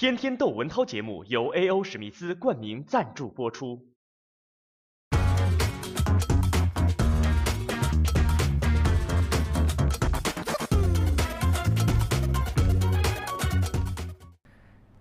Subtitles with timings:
[0.00, 1.84] 天天窦文涛节目由 A.O.
[1.84, 3.78] 史密斯冠名赞助播出。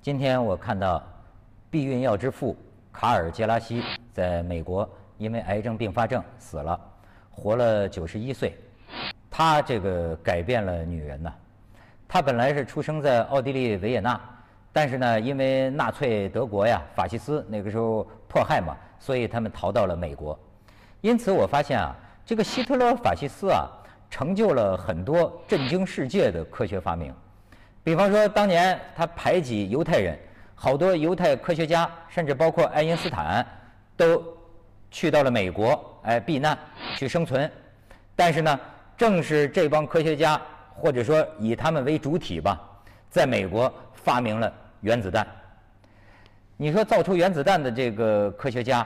[0.02, 1.02] 今天我看到
[1.72, 2.54] 避孕药之父
[2.92, 3.82] 卡尔·杰拉西
[4.12, 4.86] 在美国
[5.18, 6.78] 因为癌症并发症死了，
[7.32, 8.54] 活了九十一岁。
[9.32, 11.34] 他这个改变了女人呐。
[12.06, 14.20] 他本来是出生在奥地利维也纳，
[14.80, 20.40] 但是呢，因为纳粹德国呀、法西斯那个时候迫害嘛，所以他们逃到了美国。
[21.02, 21.94] 因此，我发现啊，
[22.26, 23.68] 这个希特勒法西斯啊，
[24.10, 27.14] 成就了很多震惊世界的科学发明。
[27.84, 30.18] 比方说，当年他排挤犹太人，
[30.56, 33.46] 好多犹太科学家，甚至包括爱因斯坦，
[33.98, 34.24] 都
[34.90, 36.58] 去到了美国，哎，避难
[36.96, 37.52] 去生存。
[38.16, 38.58] 但是呢，
[38.96, 40.42] 正是这帮科学家。
[40.74, 42.58] 或者说以他们为主体吧，
[43.10, 44.50] 在美国发明了
[44.82, 45.26] 原子弹。
[46.58, 48.86] 你说造出原子弹的这个科学家，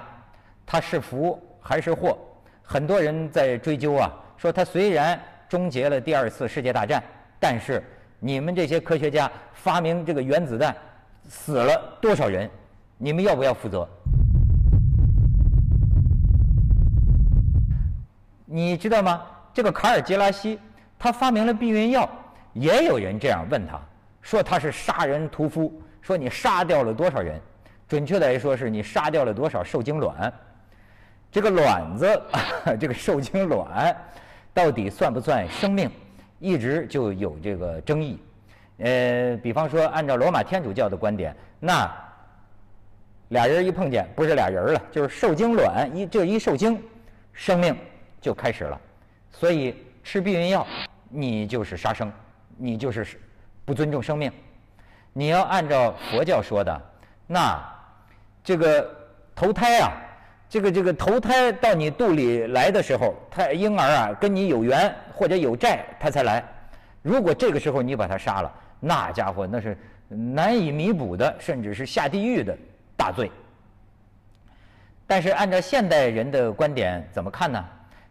[0.65, 2.17] 他是福还是祸？
[2.61, 7.03] 很多人在追究啊，说他虽然终结了第二次世界大战，
[7.39, 7.83] 但是
[8.19, 10.75] 你们这些科学家发明这个原子弹，
[11.27, 12.49] 死了多少人？
[12.97, 13.87] 你们要不要负责？
[18.45, 19.21] 你知道吗？
[19.53, 20.59] 这个卡尔杰拉西。
[20.99, 22.09] 他发明了避孕药，
[22.53, 23.77] 也有人这样问他，
[24.21, 27.41] 说他是杀人屠夫，说你杀掉了多少人？
[27.87, 30.31] 准确来说，是你杀掉了多少受精卵？
[31.31, 32.21] 这个卵子，
[32.79, 33.95] 这个受精卵，
[34.53, 35.89] 到底算不算生命？
[36.39, 38.19] 一直就有这个争议。
[38.79, 41.89] 呃，比方说，按照罗马天主教的观点，那
[43.29, 46.83] 俩人一碰见，不是俩人了，就是受精卵一这一受精，
[47.31, 47.75] 生命
[48.19, 48.79] 就开始了。
[49.31, 50.67] 所以吃避孕药。
[51.15, 52.11] 你就是杀生，
[52.57, 53.05] 你就是
[53.65, 54.31] 不尊重生命。
[55.13, 56.81] 你要按照佛教说的，
[57.27, 57.57] 那
[58.43, 58.89] 这个
[59.35, 59.91] 投胎啊，
[60.49, 66.43] 这个这个投胎到你肚里来的时候，他婴儿啊跟你有缘或者有债，他才来。
[67.01, 69.77] 如果这个时候你把他杀了，那家伙那是
[70.09, 72.57] 难以弥补的，甚至是下地狱的
[72.97, 73.31] 大罪。
[75.05, 77.63] 但是按照现代人的观点怎么看呢？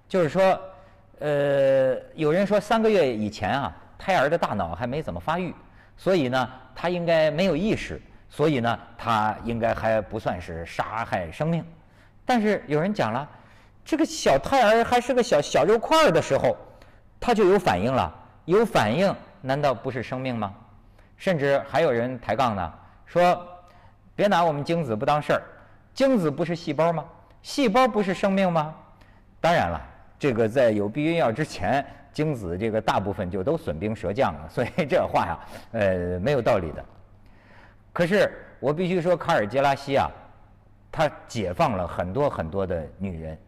[0.08, 0.58] 就是说。
[1.24, 5.54] 呃，有人说三个月以前啊，胎儿的大脑还没怎么发育，
[6.02, 11.64] 所以呢，他应该没有意识，所以呢，他应该还不算是杀害生命。
[12.26, 13.28] 但是有人讲了，
[13.84, 16.56] 这个小胎儿还是个小小肉块的时候，
[17.20, 18.12] 他就有反应了，
[18.46, 20.52] 有反应难道不是生命吗？
[21.16, 22.72] 甚至还有人抬杠呢，
[23.06, 23.40] 说
[24.16, 25.42] 别拿我们精子不当事儿，
[25.94, 27.04] 精子不是细胞吗？
[27.42, 28.74] 细胞不是生命吗？
[29.40, 29.80] 当然了。
[30.18, 35.38] 这个在有避孕药之前，精子这个大部分就都损兵折将了， 所以这话呀，
[35.72, 36.84] 呃，没有道理的。
[37.92, 38.30] 可是
[38.60, 40.10] 我必须说，卡尔杰拉西啊，
[40.90, 43.38] 他解放了很多很多的女人，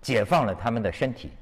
[0.00, 1.32] 解放了他们的身体。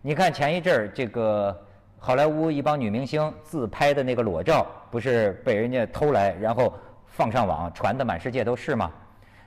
[0.00, 1.56] 你看前一阵儿，这个
[1.98, 6.74] 好莱坞一帮女明星自拍的那个裸照，不是被人家偷来，然后
[7.06, 8.90] 放上网，传的满世界都是吗？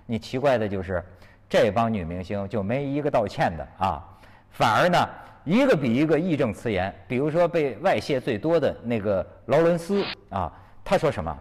[0.06, 1.04] 你奇怪的就是，
[1.50, 4.04] 这帮女明星就没一个道歉的啊。
[4.52, 5.10] 反而呢，
[5.46, 6.94] 一个比一个义正辞严。
[7.08, 10.52] 比如说被外泄最多的那个劳伦斯啊，
[10.84, 11.38] 他说什么？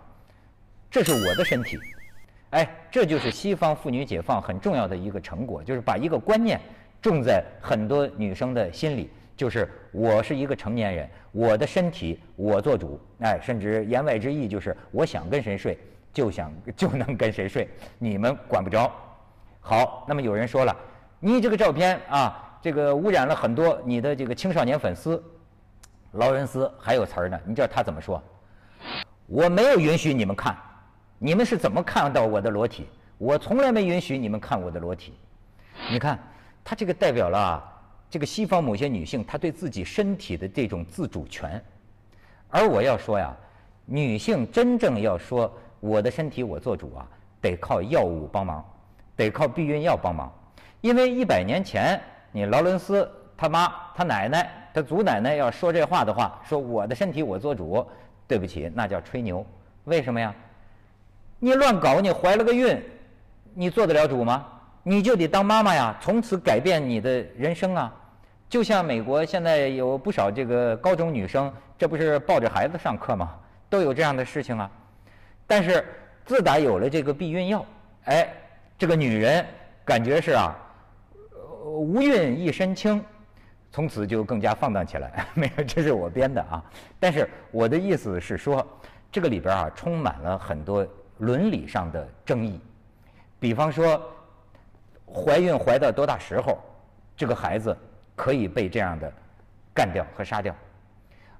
[0.90, 1.76] 这是我的身体。
[2.50, 6.60] 哎，这就是西方妇女解放很重要的一个成果，就是把一个观念
[7.02, 13.00] 种在很多女生的心里，就是我是一个成年人，我的身体我做主。
[13.20, 15.76] 哎，甚至言外之意就是我想跟谁睡
[16.12, 18.92] 就想就能跟谁睡，你们管不着。
[19.60, 20.76] 好，那么有人说了，
[21.18, 22.43] 你这个照片啊。
[22.64, 25.22] 这个污染了很多你的这个青少年粉丝，
[26.12, 28.22] 劳伦斯还有词儿呢，你知道他怎么说？
[29.26, 30.56] 我没有允许你们看，
[31.18, 32.88] 你们是怎么看到我的裸体？
[33.18, 35.12] 我从来没允许你们看我的裸体。
[35.90, 36.18] 你看，
[36.64, 37.62] 他这个代表了
[38.08, 41.62] 这个西方某些女性她对自己身体的这种自主权，
[42.48, 43.36] 而我要说呀，
[43.84, 47.06] 女性真正要说我的身体我做主啊，
[47.42, 48.64] 得靠药物帮忙，
[49.16, 50.32] 得靠避孕药帮忙，
[50.80, 52.00] 因为一百年前。
[52.36, 57.86] 你劳伦斯他妈他奶奶他祖奶奶要说这话的话，说我的身体我做主，
[58.26, 59.46] 对不起，那叫吹牛。
[59.84, 60.34] 为什么呀？
[61.38, 62.82] 你乱搞，你怀了个孕，
[63.54, 64.44] 你做得了主吗？
[64.82, 67.94] 你就得当妈妈呀，从此改变你的人生啊。
[68.48, 73.30] 就像美国现在有不少这个高中女生，这不是抱着孩子上课吗？
[73.70, 74.68] 都有这样的事情啊。
[75.46, 75.86] 但是
[76.26, 77.64] 自打有了这个避孕药，
[78.06, 78.28] 哎，
[78.76, 79.46] 这个女人
[79.84, 80.52] 感觉是啊。
[81.64, 83.02] 无孕一身轻，
[83.72, 85.26] 从此就更加放荡起来。
[85.34, 86.62] 没有，这是我编的啊。
[87.00, 88.64] 但是我的意思是说，
[89.10, 90.86] 这个里边啊充满了很多
[91.18, 92.60] 伦理上的争议。
[93.40, 94.00] 比方说，
[95.06, 96.58] 怀孕怀到多大时候，
[97.16, 97.76] 这个孩子
[98.14, 99.10] 可以被这样的
[99.74, 100.54] 干掉和杀掉。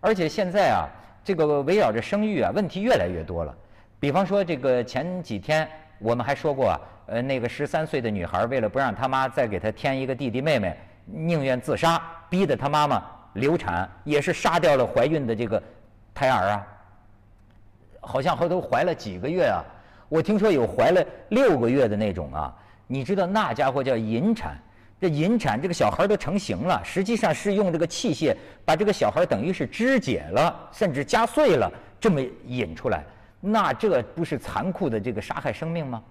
[0.01, 0.89] 而且现在啊，
[1.23, 3.55] 这个围绕着生育啊，问题越来越多了。
[4.01, 5.69] 比方说，这个前几天
[5.99, 13.03] 我们还说过啊，呃，那个十三岁的女孩为了不让她妈再给她添一个弟弟妹妹，宁愿自杀，逼得她妈妈
[13.35, 15.63] 流产，也是杀掉了怀孕的这个
[16.15, 16.67] 胎儿啊。
[18.01, 19.63] 好像后都怀了几个月啊。
[20.09, 22.55] 我听说有怀了六个月的那种啊，
[22.87, 24.57] 你知道那家伙叫引产，
[25.01, 33.03] 这引产这个小孩都成型了，实际上是用这个器械把这个小孩等于是肢解了，甚至夹碎了，这么引出来，
[33.41, 36.03] 那这不是残酷的这个杀害生命吗？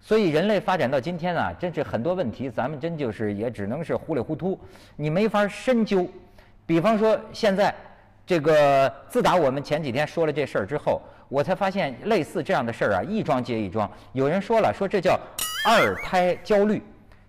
[0.00, 4.58] 所以人类发展到今天啊，真是很多问题，咱们真就是也只能是糊里糊涂，
[4.96, 6.08] 你没法深究。
[6.66, 7.74] 比方说现在
[8.26, 11.00] 这个，自打我们前几天说了这事儿之后。
[11.30, 13.88] 我才发现类似这样的事儿啊，一桩接一桩。
[14.14, 15.16] 有人说了，说这叫
[15.64, 16.82] 二胎焦虑，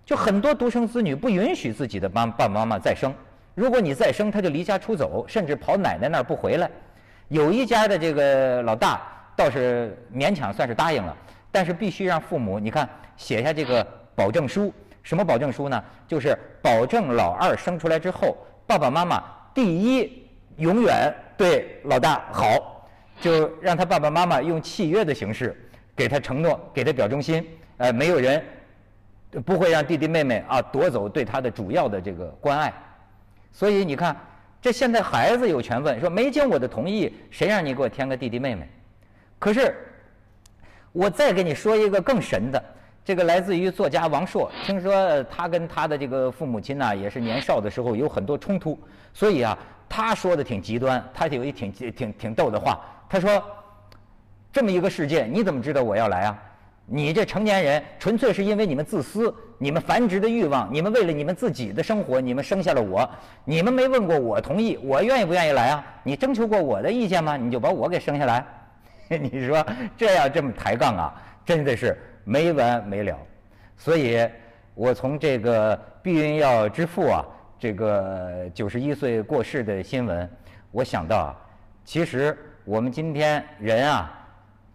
[0.03, 3.13] 就很多独生子女不允许自己的妈爸爸妈妈再生。
[3.53, 6.67] 如果你再生，他就离家出走，甚至跑奶奶那儿不回来。
[7.27, 8.99] 有一家的这个老大
[9.35, 11.15] 倒是勉强算是答应了，
[11.51, 12.87] 但是必须让父母你看
[13.17, 14.73] 写下这个保证书。
[15.03, 15.83] 什么保证书呢？
[16.07, 18.37] 就是保证老二生出来之后，
[18.67, 20.27] 爸爸妈妈第一
[20.57, 22.89] 永远对老大好。
[23.19, 25.55] 就让他爸爸妈妈用契约的形式
[25.95, 27.47] 给他承诺，给他表忠心。
[27.77, 28.43] 呃，没有人
[29.45, 32.73] 不会让弟弟妹妹啊夺走对他的主要的这个关爱。
[33.51, 34.19] 所以你看，
[34.59, 38.67] 这现在孩子有权问说：没经我的同意，谁让你给我添个弟弟妹妹？
[39.37, 39.75] 可是
[40.91, 42.61] 我再给你说一个更神的，
[43.05, 48.77] 这个来自于作家王朔，听说他跟他的这个父母亲呢，也是年少的时候有很多冲突，
[49.13, 49.57] 所以啊，
[49.87, 52.79] 他说的挺极端，他有一挺挺挺逗的话。
[53.09, 53.41] 他说
[54.51, 56.37] ：“这么一个世界，你怎么知道我要来啊？
[56.85, 63.09] 你这成年人纯粹是因为你们自私，你们繁殖的欲望，你们为了你们自己的生活，你们生下了我，
[63.45, 65.85] 你们没问过我同意，我愿意不愿意来啊？
[66.03, 67.37] 你征求过我的意见吗？
[67.37, 68.45] 你就把我给生下来？
[69.19, 69.65] 你说
[69.97, 73.17] 这样这么抬杠啊，真的是没完没了。
[73.75, 74.29] 所以，
[74.73, 77.25] 我从这个避孕药之父啊，
[77.59, 80.29] 这个九十一岁过世的新闻，
[80.71, 81.35] 我想到啊，
[81.83, 84.11] 其实。”我们今天人啊，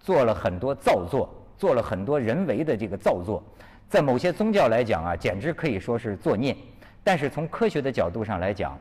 [0.01, 3.41] 做了很多造作，做了很多人为的这个造作，
[3.89, 6.55] 在某些宗教来讲啊，简直可以说是作孽。
[7.05, 8.77] 但是从科学的角度上来讲，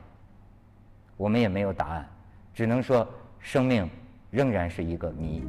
[1.15, 2.09] 我们也没有答案，
[2.51, 3.07] 只能说
[3.39, 3.87] 生命
[4.35, 5.41] 仍然是一个谜。